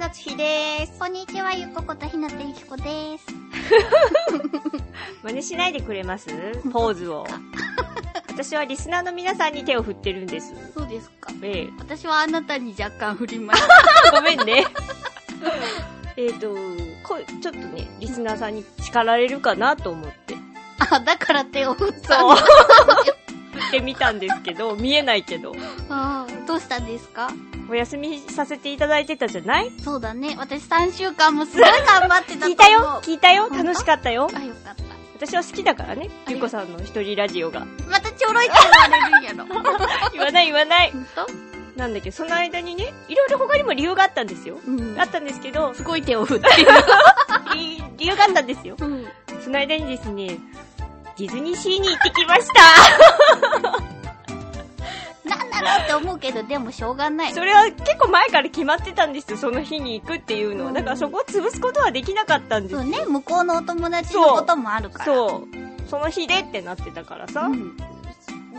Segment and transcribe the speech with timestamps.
[0.00, 0.98] 夏日です。
[0.98, 2.82] こんにちはゆっこことひなたゆきこで
[3.18, 3.26] す
[5.22, 6.28] 真似しないでくれます？
[6.72, 7.26] ポーズを。
[8.28, 10.54] 私はリスナーの皆さんに手を振ってるんです。
[10.74, 11.70] そうですかええ。
[11.78, 13.62] 私はあなたに若干振りまし
[14.04, 14.64] た ごめんね。
[16.16, 16.54] えっと、
[17.02, 20.34] こちょっとね、リスナーさんに叱られるかなと思って。
[20.90, 22.36] あだから手を振ったそう。
[22.36, 22.42] 振
[23.68, 25.54] ってみたんですけど、見えないけど。
[25.90, 27.30] あーどうしたんですか？
[27.70, 29.70] お休みさせていただいてたじゃない？
[29.82, 33.00] そうだね私3週間もすごい頑張ってたと思う聞いたよ？
[33.02, 33.48] 聞いたよ？
[33.50, 34.80] 楽しかったよあよかった
[35.14, 36.08] 私は好きだからね。
[36.28, 37.66] ゆうこさんの一人ラジオが。
[37.90, 40.90] またちょろいって言われるんやろ言わない言わない。
[40.92, 41.26] ほんと
[41.76, 44.58] なんだけど、その間にね、いろいろ他にも理由があったんですよ。
[44.66, 46.46] うんあったんですけど、すごい手を振って
[47.98, 48.76] 理由があったんですよ。
[48.78, 48.86] る。
[48.86, 49.06] うん。
[49.44, 50.38] その間にですね、
[51.18, 53.99] ディズニーシーに行ってきました。
[55.60, 57.32] って思うけど、でもしょうがない。
[57.32, 60.72] それは結構前から決まってたんですよ、その日に行くっていうのは。
[60.72, 62.80] だからそこを潰すことはできなかったんですよ。
[62.80, 65.04] そうね、向こうのお友達のこともあるから。
[65.04, 65.44] そ
[65.86, 65.88] う。
[65.88, 67.76] その日でってなってたからさ、うん。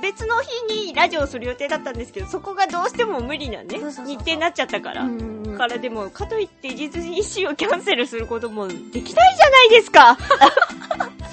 [0.02, 5.08] 別の日にラジオをする予定だったんですけど、そこがどうしても無理なね、日程になっちゃったから。
[5.58, 10.18] からでも、かといってディズニーシーをキャンセルすることもできないじゃないですか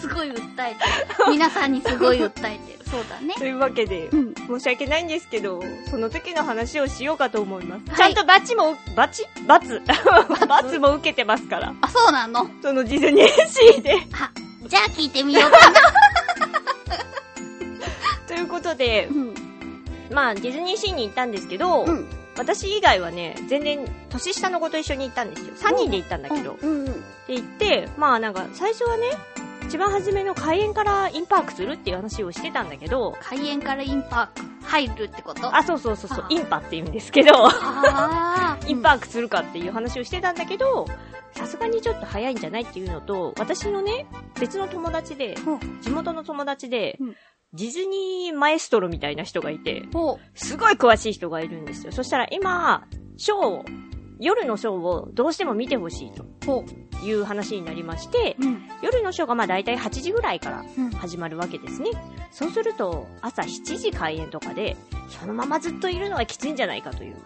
[0.01, 0.85] すごい訴えて
[1.25, 1.31] る。
[1.31, 2.79] 皆さんにすごい訴えてる。
[2.91, 3.35] そうだね。
[3.37, 4.35] というわけで、うん。
[4.35, 7.91] 申し訳ないんですけど、その時の話をしようかと思います。
[7.91, 9.27] はいちゃんとバチも、バチ？
[9.47, 9.83] バツ？
[10.47, 10.79] バツ？
[10.81, 11.75] も受けてますから。
[11.81, 12.49] あ、そうなの？
[12.63, 13.95] そのディズニーシーで。
[14.13, 14.31] あ、
[14.67, 15.81] じゃあ聞いてみようかな。
[18.27, 19.35] ということでう、ん。
[20.11, 22.09] まあ、ディズニーシーに行ったんですけど、うん。
[22.37, 25.55] 私以外はね、全然年下の子と一緒に行ったんですよ。
[25.57, 26.57] 3人で行ったんだけど。
[26.63, 26.71] うん。
[26.71, 26.85] うん。
[27.27, 29.11] で行って、まあなんか、最初はね、
[29.69, 35.55] 一番初めの開園からインパークするっていう話をしてたんだけど、開園からインパーク入るってこと？
[35.55, 37.33] あ、そうそうそうそうあ、インパって言うんですけど、
[38.67, 40.87] インパークするかっていう話をしてたんだけど、
[41.33, 44.07] さすがにちょっと早いんじゃないっていうのと、私のね、
[44.41, 47.17] 別の友達で、ほ地元の友達で、うん。
[47.53, 49.83] ディズニーマエストロみたいな人がいて、
[50.35, 51.93] すごい詳しい人がいるんですよ。
[51.93, 52.87] そしたら今、
[53.17, 53.65] ショーを、
[54.19, 56.65] 夜のショーをどうしても見てほしいと
[57.05, 58.45] いう話になりまして、う。
[58.45, 58.69] うん。
[58.83, 60.91] 夜のショーがまあ大体8時ぐらいからうん。
[60.91, 61.91] 始まるわけですね。
[62.31, 64.77] そうすると、朝7時開演とかで、
[65.09, 67.17] そのままずっといるのはきついんじゃないかという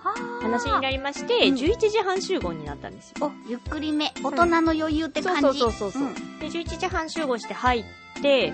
[0.41, 3.27] 話になりまして、うん11時半集合になったんですよ。
[3.27, 4.13] お、ゆっくりめ。
[4.23, 5.41] 大人の余裕って感じ。
[5.43, 6.03] そうそうそうそう。
[6.03, 8.53] んで、11時半集合して入って、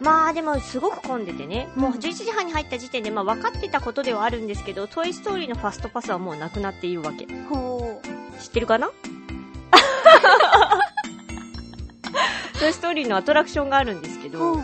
[0.00, 7.26] まあでもすごく混んでてね、もう11時半に入った時点でまあ分かってたことではあるんですけど、トイストーリーのファストパスはもうなくなっているわけ。
[7.48, 8.00] ほ
[8.40, 8.90] 知ってるかな？
[12.58, 14.30] トイストーリーのアトラクションがあるんですけう。
[14.32, 14.62] ど。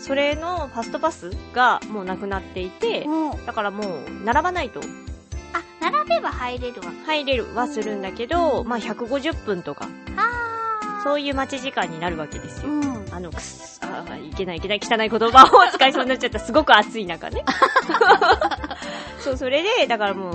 [0.00, 3.06] それのファストパスがもうなくなっていて。
[3.46, 4.80] だからもう並ばないと
[5.52, 6.86] あ、並べば入れるわ。
[7.06, 10.27] 入れるはするんだけど、まあ150分とか、あ
[11.02, 12.68] そういう待ち時間になるわけですよ。
[12.68, 13.06] うん。
[13.12, 16.38] あの、くす、あーいけないいけない汚い言葉を使いそうになっちゃった。
[16.38, 17.44] すごく暑い中ね。
[19.20, 20.34] そう、それで、だからもう、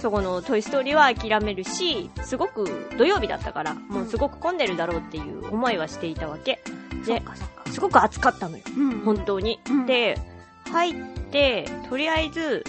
[0.00, 6.60] そこのトイストーリーは諦めるし、すごく土曜日だったから、もうすごく混んでるだろうっていう思いはしていたわけ。
[7.06, 7.70] で、そっかそっか。
[7.70, 8.64] すごく暑かったのよ。
[8.76, 9.00] うん。
[9.04, 9.60] 本当に。
[9.68, 10.18] うんで、
[10.70, 10.94] 入っ
[11.30, 12.64] て、とりあえず、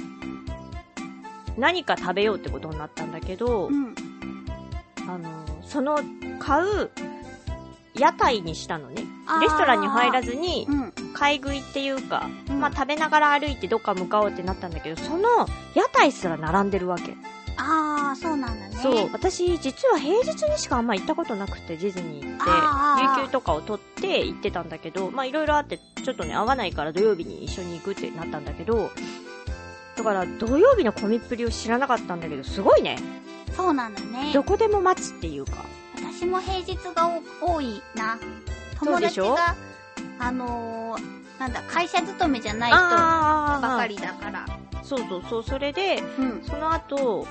[1.58, 3.96] 何か食べようってことになったんだけど、うん。
[5.08, 6.00] あの、その、
[6.40, 6.90] 買う、
[7.96, 9.04] 屋台にしたのね。
[9.42, 10.94] レストランに入らずに、うん。
[11.14, 17.16] 買い食いっていうか、うんまあ食べながら歩いてどっか向かおうってなったんだけど、その屋台すら並んでるわけ。
[17.58, 18.76] ああ、そうなんだね。
[18.82, 19.10] そう。
[19.12, 28.92] 私、実は平日にしかあんま行ったことなくて、ディズニー行って有給とかを取って行ってたんだけど、まあいろいろあって、ちょっとね、合わないから土曜日に一緒に行くってなったんだけど、
[29.96, 32.98] だから土曜日の混みっぷりを知らなかったんだけど、すごいね。
[33.56, 34.32] そうなんだね。
[34.34, 35.66] どこでも待つっていうか。
[35.96, 37.10] 私も平日が
[37.42, 38.18] 多いな。
[38.80, 39.56] 友達が、
[40.20, 44.46] あのー、なんだ、会社勤めじゃない人あばかりだから。
[44.84, 46.44] そうそうそう、それで、うん。
[46.44, 47.28] その後、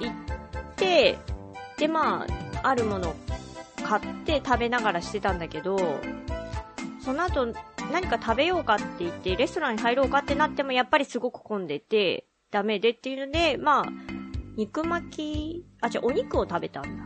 [0.00, 0.14] 行っ
[0.76, 1.18] て、
[1.76, 2.26] で、ま
[2.62, 3.14] あ、あるもの
[3.84, 5.78] 買って食べながらしてたんだけど、
[7.04, 7.52] その後
[7.92, 13.84] 何か食べようかって言って、レストランに入ろうかってなっても、やっぱりすごく混んでて、ダメでっていうので、まあ、
[14.56, 17.04] 肉巻き、あ、じゃお肉を食べたんだ。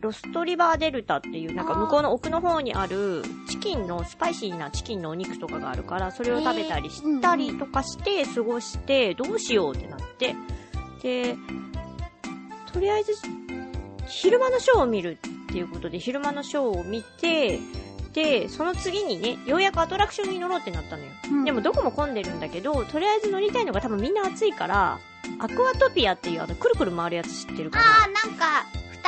[0.00, 10.36] ロストリバーデルタっていう、なんか向こうの奥の方にある、チキンの、スパイシーなチキンのお肉とかがあるから、それを食べたりしたりとかして、過ごして、どうしようってなって、
[11.02, 11.36] で、
[12.70, 13.14] とりあえず、
[14.06, 17.60] 昼間のショーを見るっていうことで、昼間のショーを見て、
[18.12, 21.10] で、その次にね、ようやくアトラクションに乗ろうってなったのよ。
[21.30, 25.00] うんでもどこも混んでるんだけど、とりあえず乗りたいのが多分みんな暑いから、
[25.38, 27.84] アクアトピアっていうあの、くるくる回るやつ知ってるかな？
[27.84, 28.66] あー、なんか、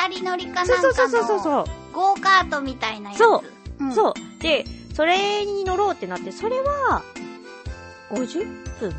[0.09, 1.65] 二人乗りかなんかそうそうそうそうの、そう。
[1.95, 3.19] ゴーカートみたいなやつ。
[3.19, 3.37] そ
[3.79, 3.93] ううん。
[3.95, 4.43] そう。
[4.43, 4.65] で、
[4.95, 7.03] それに乗ろうってなって、それは、
[8.11, 8.95] 50分？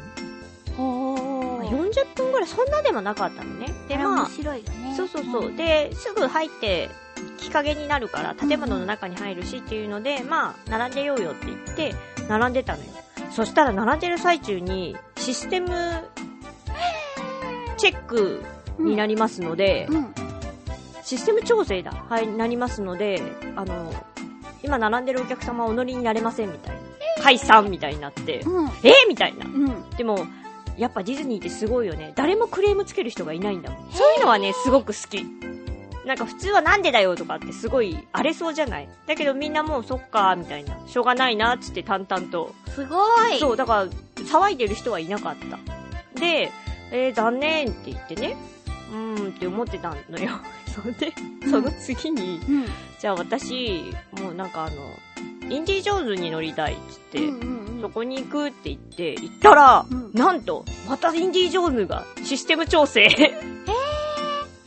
[0.76, 1.68] ほー。
[1.70, 3.68] ?40 分ぐらい、そんなでもなかったのね。
[3.88, 4.94] で、あれ面まあ、白いよね。
[4.96, 5.50] そうそうそう。
[5.50, 6.90] んで、すぐ入って、
[7.40, 11.96] 日陰になるから、建物の中に入るしっていうので、まあ、並んでようよって言って、
[12.30, 12.90] 並んでたのよ。
[13.32, 15.70] そしたら、並んでる最中に、システム、
[17.78, 18.44] チェック
[18.80, 20.14] になりますので、うん。
[21.04, 21.92] システム調整だ。
[21.92, 23.22] はい、なりますので、
[23.56, 23.94] あの、
[24.64, 26.82] 今並んでるお客様はお乗りになれませんみたいな。
[27.24, 28.66] 解散みたいになって、うん。
[28.66, 29.46] えー、みたいな。
[29.46, 29.90] うん。
[29.92, 30.28] でも、
[30.78, 32.14] やっぱディズニーってすごいよね。
[32.16, 33.92] 誰もクレームつける人がいないんだもん。
[33.92, 35.26] そういうのはね、すごく好き。
[36.06, 38.88] なんか普通はなんでだよとかってすごい荒れそうじゃない？
[39.08, 40.78] だけどみんなもうそっかーみたいな。
[40.88, 42.54] しょうがないなっつって淡々と。
[42.70, 43.40] すごい。
[43.40, 43.88] そう、だから
[44.24, 46.20] 騒いでる人はいなかった。
[46.20, 46.52] で、
[46.92, 48.36] えー、残念って言ってね。
[48.92, 50.32] うーんって思ってたのよ。
[50.74, 51.14] それで、
[51.50, 52.66] その次に、うん。
[53.00, 53.84] じゃあ私、
[54.22, 54.76] もうなんかあの、
[55.50, 63.32] インディ・ジョーンズに乗りたいっつって、うんうんうんそこに行くって言って、行ったら、うんなんと、またインディ・ジョーンズがシステム調整って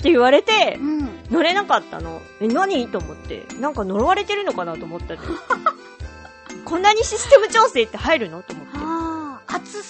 [0.04, 1.08] 言われてう、ん。
[1.28, 2.22] 乗れなかったの。
[2.40, 2.86] え、何？
[2.88, 3.46] と思って。
[3.60, 5.20] なんか呪われてるのかなと思ったの
[6.64, 8.42] こんなにシステム調整って入るの？
[8.42, 8.78] と思って。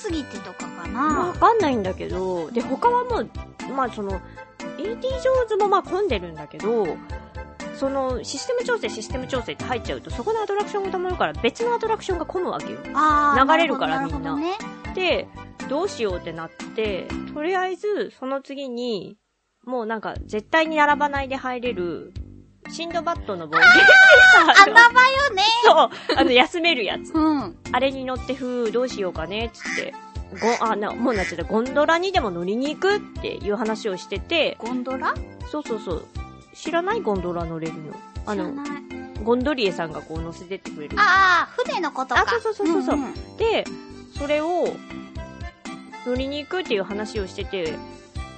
[0.01, 1.33] すぎてとかかわな。
[1.39, 3.31] かんないんだけど、で、他はもう、
[3.75, 4.21] まあその、
[4.79, 6.87] インディ・ジョーンズもまあ混んでるんだけど、
[7.75, 12.79] その、システム調整、システム調整って入っちゃうと、そこのアトラクションが溜まるから、別のアトラクションが混むわけよ。
[12.95, 13.45] ああ。
[13.45, 15.29] 流れるからみんななるで、
[15.69, 19.17] どうしようってなって、とりあえず、その次に、
[19.65, 22.13] もうなんか、絶対に並ばないで入れる、
[22.73, 24.55] シンドバッドの冒険ほどね。
[24.67, 25.43] 穴場よね。
[25.65, 27.13] そう、あの、休めるやつ。
[27.13, 27.57] うん。
[27.73, 29.95] あれに乗ってふう、どうしようかね、つって。
[30.61, 35.15] ご、あ、な、もうなっちゃった、ゴンドラにでも乗りに行くっていう話をしてて、ゴンドラ？
[35.51, 36.07] そうそうそう。
[36.55, 37.01] 知らない？
[37.01, 37.95] ゴンドラ乗れるの。
[38.27, 38.83] あの、知らない。
[39.25, 40.97] ゴンドリエさんがこう乗せてってくれる。
[40.99, 42.23] ああ、船のことか。
[42.23, 43.65] あそうそうそうそうそうんんで、
[44.17, 44.75] それを、
[46.07, 47.75] 乗りに行くっていう話をしてて、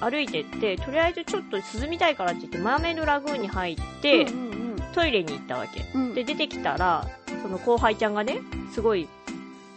[0.02, 4.62] 歩いてって、とりあえずちょっと涼みたいからって言って、マーメイドラグーンに入って、うんうん
[4.92, 5.86] トイレに行ったわけ。
[5.94, 6.14] うんうん。
[6.14, 7.06] で、出てきたら、
[7.42, 8.40] その後輩ちゃんがね、
[8.74, 9.08] すごい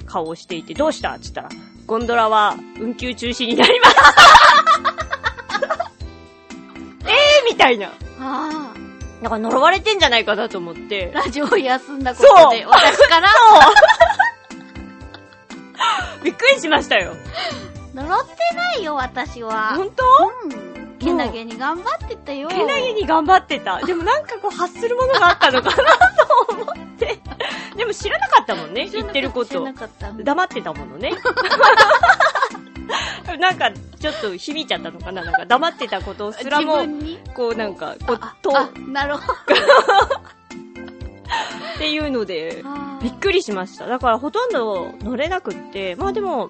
[0.05, 1.11] 顔をしていて、どうした？
[1.11, 1.49] って言ったら、
[1.85, 3.95] ゴンドラは運休中止になります。
[7.07, 7.11] えー
[7.49, 7.93] みたいな。
[8.19, 8.73] あ
[9.21, 11.19] なんか呪われてんじゃないかなと思ってあ、。
[11.19, 13.29] ラジオを休んだことで、私から
[16.23, 17.13] びっくりしましたよ。
[17.95, 19.73] 呪ってないよ、私は。
[19.75, 20.03] 本当？
[20.43, 20.97] うん。
[20.99, 22.49] けなげに頑張ってたよ。
[22.49, 23.79] けなげに頑張ってた。
[23.87, 25.83] でもなんかこう発するものがあったのかなと
[26.49, 26.65] 思っ
[26.97, 27.19] て。
[27.77, 29.73] でも知らなかったもんね、言ってること知らな。
[29.73, 30.11] かった。
[30.11, 31.13] 黙ってたものね。
[33.39, 35.23] なんか、ちょっと響いちゃったのかな？
[35.23, 36.85] なんか黙ってたことすらも
[37.33, 38.51] こうなんか、こうあ、と、
[38.87, 39.35] なるほど。
[41.77, 42.63] ていうので、
[43.01, 43.87] びっくりしました。
[43.87, 46.49] だからほとんど乗れなくって、まあでも、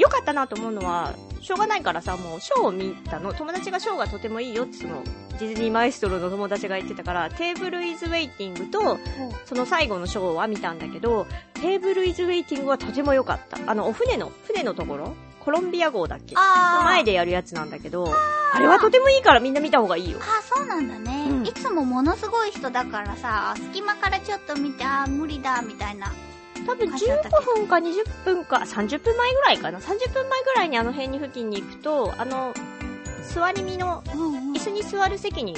[0.00, 3.32] 良かったなと思うのは、しょうがないからさ、もうショーを見たの。
[3.34, 5.02] 友達がショーがとてもいいよってその、
[5.38, 8.98] ディズニーマエストロの友達が言ってたから、テーブルイズウェイティングと、
[9.46, 13.58] その最後のショーは見たんだけど、テーブルイズウェイティングはとても良かった。
[13.70, 15.14] あの、お船の、船のところ？
[15.40, 16.34] コロンビア号だっけ？
[16.34, 18.12] 前でやるやつなんだけど、
[18.52, 20.18] あれはとてもいいからみんな見た方がいいよ。
[20.20, 26.12] あーそうなんだね、うんいつもものすごい人だからさ、隙間からちょっと見て、あー無理だ、みたいな。
[26.70, 29.80] 多分15分か20分か、30分前ぐらいかな。
[29.80, 32.54] 30分前ぐらいにあの辺に付近に行くと、あの、
[33.34, 35.56] 座り身の椅子に座る席に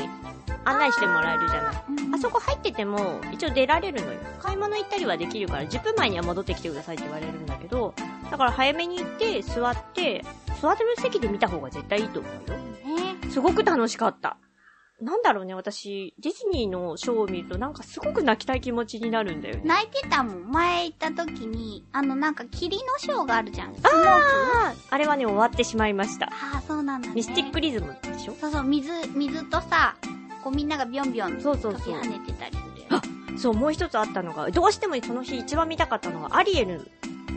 [0.64, 1.74] 案内してもらえるじゃない。
[2.14, 4.20] あそこ入ってても、一応出られるのよ。
[4.40, 7.94] 買い物行ったりはできるから、10分前には戻ってきてくださいって言われるんだけど、
[8.30, 10.24] だから早めに行って、座って、
[10.62, 12.56] 座ってる席で見た方が絶対いいと思うよ。
[12.96, 14.38] ねすごく楽しかった。
[15.02, 19.62] なんだろうね、私、ディズニーのショーを見るとなんかすごく泣きたい気持ちになるんだよね。
[19.64, 20.50] 泣いてたもん。
[20.52, 23.74] 前行った時に、あのなんか霧のショーがあるじゃん。
[23.74, 26.26] スモークああれはね、終わってしまいました。
[26.26, 27.14] ああ、そうなんだね。
[27.16, 28.34] ミスティックリズムでしょ？
[28.40, 29.96] そうそう、水、水とさ、
[30.44, 36.88] こうみんながビョンビョンそうそうそう跳ねてたりするやそう、もう一つあったのが、どうしてもその日一番見たかったのが、アリエル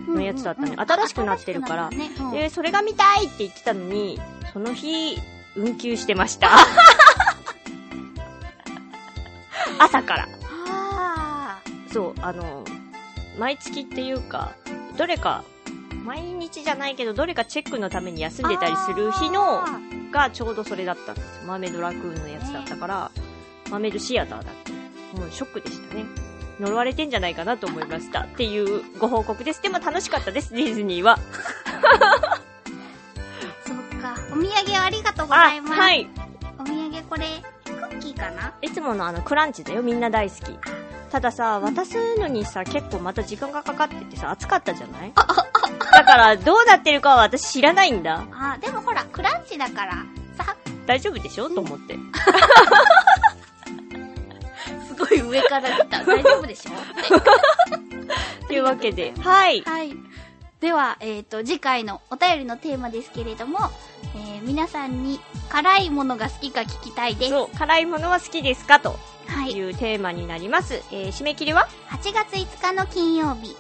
[0.08, 0.68] のやつだったね。
[0.68, 1.90] うんうんうん新しくなってるから。
[1.90, 4.20] ねうんで、それが見たいって言ってたのに、
[4.54, 5.18] その日、
[5.56, 6.50] 運休してました。
[9.86, 10.28] 朝から。
[10.68, 11.62] あ
[11.92, 12.64] そう、あの、
[13.38, 14.56] 毎月っていうか、
[14.98, 15.44] どれか、
[16.04, 19.64] 毎日じゃないけど、どれかチェックのために休んでたりする日の
[20.12, 21.44] がちょうどそれだったんですよ。
[21.48, 23.12] マーメイドラクーンのやつだったから、
[23.70, 24.72] マーメイドシアターだって。
[25.20, 26.06] もうショックでしたね。
[26.60, 28.22] 呪われてんじゃないかなと思いました。
[28.22, 29.62] っていうご報告です。
[29.62, 31.18] でも楽しかったです、ディズニーは。
[33.66, 34.16] そっか。
[34.32, 35.74] お土産ありがとうございます。
[35.74, 36.08] はい。
[36.60, 37.26] お土産これ、
[38.16, 38.54] かな？
[38.62, 39.82] いつものあの、クランチだよ。
[39.84, 40.58] みんな大好き。
[41.12, 45.14] たださ、渡すのにさ、結構また時間がかかっててさ、暑かったじゃない？
[45.16, 45.24] だ
[46.04, 48.26] から、どうなってるかは私知らないんだ。
[48.34, 50.04] あー、でもほら、クランチだから、
[50.38, 50.56] さ、
[50.86, 51.50] 大丈夫でしょ？
[51.50, 51.96] と思って。
[54.88, 56.04] すごい上から来た。
[56.04, 56.72] 大丈夫でしょ？
[58.48, 59.62] というわけで、はい。
[59.62, 59.96] はい。
[60.66, 63.60] では、えっ、と、次回のお便りのテーマですけれども、
[64.16, 65.20] えー皆さんに
[65.50, 67.30] 辛いものが好きか聞きたいです。
[67.30, 69.70] そう、辛いものは好きですかとはいい。
[69.70, 70.82] うテーマになります。
[70.92, 73.56] えー、締め切りは？8月5日の金曜日。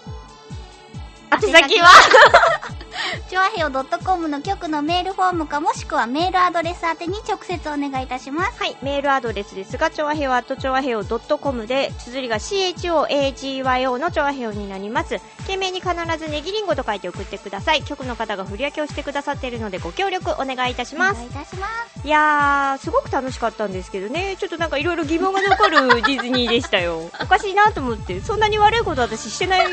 [1.31, 1.89] 宛先は？
[3.29, 8.59] チョアヘオ .com の局のメールフォームかもしくはメールアドレス宛てに直接お願いいたします。
[8.61, 15.19] はい、メールアドレスですが、ちょわへお、あとちょわへお .com で、綴りが CHOAGYO のちょわへおになります。
[15.45, 17.83] 件名に必ずネギリンゴと書いて送ってください。
[17.83, 21.25] 局の方が振り分けをしてくださっているので、ご協力お願いいたしますお願。
[21.25, 22.07] いいたします。
[22.07, 27.09] いやー、すごく楽しかったんですけどね、ちょっとなんかいろいろ疑問が残るディズニーでしたよ。
[27.21, 29.67] おかしいなと思って、そんなに悪いこと私してない、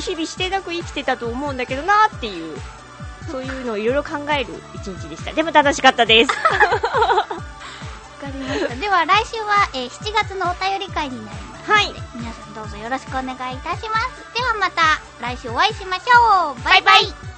[0.00, 2.49] 日々してなく生きてたと思うんだけどなっていう、
[3.30, 5.32] そういうのをいろいろ考える一日でした。
[5.32, 6.30] でも楽しかったです。
[6.42, 7.24] わ
[8.20, 8.74] かりました。
[8.74, 11.70] では来週は、えー7月のお便り会になります。
[11.70, 11.94] はい。
[12.14, 14.34] 皆さんどうぞよろしくお願いいたします。
[14.34, 14.82] ではまた
[15.20, 16.62] 来週お会いしましょう。
[16.64, 17.29] バイバイ